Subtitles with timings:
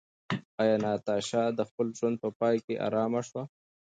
[0.61, 3.43] ایا ناتاشا د خپل ژوند په پای کې ارامه شوه؟